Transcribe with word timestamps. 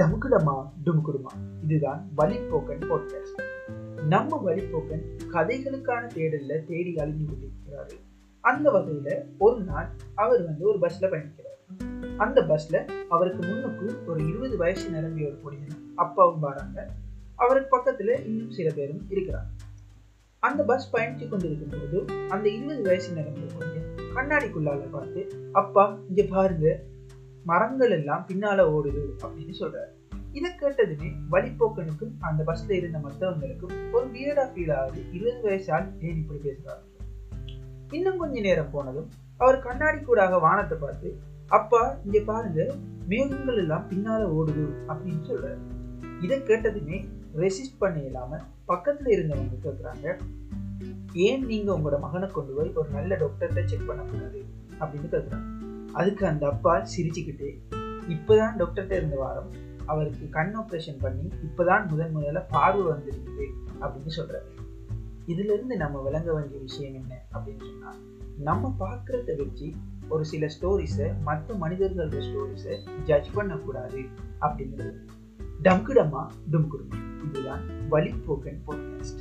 டமுக்குடமா 0.00 0.72
டுமுக்குடுமா? 0.84 1.32
இதுதான் 1.62 2.08
வழிப்போக்கன் 2.16 2.90
பாட்காஸ்ட் 2.90 3.42
நம்ம 4.06 4.42
வழிப்போக்கன் 4.46 5.02
கதைகளுக்கான 5.30 6.06
தேடல்ல 6.06 6.64
தேடி 6.64 6.94
அழிஞ்சு 6.94 7.24
கொண்டிருக்கிறாரு. 7.24 8.00
அந்த 8.40 8.70
வகையில 8.70 9.24
ஒரு 9.38 9.64
நாள் 9.64 9.90
அவர் 10.14 10.44
வந்து 10.44 10.68
ஒரு 10.68 10.78
பஸ்ல 10.78 11.02
பயணிக்கிறார். 11.02 12.16
அந்த 12.16 12.40
பஸ்ல 12.40 12.90
அவருக்கு 13.08 13.46
முன்னுக்கு 13.46 14.02
ஒரு 14.06 14.28
இருபது 14.28 14.56
வயசு 14.56 14.90
நிரம்பிய 14.90 15.28
ஒரு 15.28 15.36
பொடியன் 15.36 15.94
அப்பாவும் 15.94 16.40
வராங்க 16.40 16.90
அவருக்கு 17.36 17.78
பக்கத்துல 17.78 18.24
இன்னும் 18.24 18.50
சில 18.50 18.72
பேரும் 18.74 19.06
இருக்கிறாங்க. 19.10 19.50
அந்த 20.38 20.62
பஸ் 20.62 20.96
பயணித்து 20.96 21.28
கொண்டிருக்கும் 21.28 21.80
போது 21.80 22.28
அந்த 22.28 22.48
இருபது 22.48 22.82
வயசு 22.82 23.12
நிரம்பிய 23.12 23.46
பொடியன் 23.46 24.00
கண்ணாடிக்குள்ளால 24.14 24.90
பார்த்து 24.90 25.48
அப்பா 25.52 25.98
இங்க 26.08 26.24
பாருங்க. 26.28 26.82
மரங்கள் 27.44 27.90
எல்லாம் 27.90 28.26
பின்னால 28.28 28.60
ஓடுது 28.64 29.08
அப்படின்னு 29.22 29.54
சொல்றாரு. 29.58 29.98
இதை 30.32 30.50
கேட்டதுமே 30.60 31.08
வழிப்போக்கனுக்கும் 31.30 32.14
அந்த 32.20 32.44
பஸ்ல 32.46 32.70
இருந்த 32.70 32.98
மற்றவங்களுக்கும் 32.98 33.92
ஒரு 33.92 34.06
வியர்டா 34.06 34.44
ஃபீல் 34.52 34.72
ஆகுது. 34.74 35.00
இருபது 35.12 35.40
வயசால் 35.42 35.86
ஏன் 36.00 36.16
இப்படி 36.16 36.40
பேசுறாரு 36.48 36.82
இன்னும் 37.92 38.16
கொஞ்ச 38.16 38.40
நேரம் 38.40 38.70
போனதும் 38.70 39.08
அவர் 39.38 39.58
கண்ணாடி 39.58 40.00
கூடாக 40.00 40.38
வானத்தை 40.38 40.78
பார்த்து 40.78 41.08
அப்பா 41.48 42.00
இங்க 42.04 42.20
பாருங்க 42.20 42.60
மேகங்கள் 43.06 43.56
எல்லாம் 43.56 43.86
பின்னால 43.88 44.22
ஓடுது 44.30 44.64
அப்படின்னு 44.88 45.22
சொல்றாரு. 45.28 45.60
இதை 46.20 46.38
கேட்டதுமே 46.38 46.96
ரெசிஸ்ட் 47.36 47.78
பண்ண 47.78 48.00
இல்லாம 48.00 48.38
பக்கத்துல 48.68 49.08
இருந்தவங்க 49.08 49.56
கேட்குறாங்க 49.64 50.06
ஏன் 51.14 51.46
நீங்க 51.46 51.68
உங்களோட 51.72 52.00
மகனை 52.00 52.28
கொண்டு 52.28 52.52
போய் 52.52 52.72
ஒரு 52.74 52.88
நல்ல 52.90 53.16
டாக்டர்கிட்ட 53.16 53.64
செக் 53.64 53.86
பண்ணக்கூடாது 53.86 54.40
அப்படின்னு 54.80 55.08
கேட்குறாங்க 55.08 55.48
அதுக்கு 55.92 56.26
அந்த 56.26 56.46
அப்பா 56.46 56.74
சிரிச்சுக்கிட்டு 56.92 57.48
இப்பதான் 58.08 58.56
டாக்டர்கிட்ட 58.56 58.92
இருந்த 58.92 59.16
வாரம் 59.16 59.50
அவருக்கு 59.90 60.28
கண் 60.30 60.54
ஆப்ரேஷன் 60.56 60.98
பண்ணி 61.00 61.28
இப்போதான் 61.28 61.88
முதன் 61.88 62.16
முதல்ல 62.16 62.44
பார்வை 62.50 62.82
வந்திருக்குது 62.82 63.46
அப்படின்னு 63.80 64.10
சொல்கிறாரு 64.16 64.58
இதுலருந்து 65.26 65.76
நம்ம 65.76 66.00
விளங்க 66.00 66.34
வேண்டிய 66.34 66.60
விஷயம் 66.60 66.94
என்ன 66.94 67.24
அப்படின்னு 67.32 67.64
சொன்னால் 67.64 67.96
நம்ம 68.38 68.76
பார்க்குறத 68.80 69.36
வச்சு 69.36 69.72
ஒரு 70.08 70.24
சில 70.24 70.48
ஸ்டோரிஸை 70.60 71.20
மற்ற 71.22 71.54
மனிதர்களோட 71.54 72.20
ஸ்டோரிஸை 72.20 73.02
ஜட்ஜ் 73.04 73.32
பண்ணக்கூடாது 73.34 74.00
அப்படிங்கிறது. 74.40 74.96
டம்குடமா 75.62 76.26
டும்குடுமா. 76.52 77.24
இதுதான் 77.28 77.60
வழிபோக்கன் 77.90 78.60
பாட்காஸ்ட் 78.66 79.20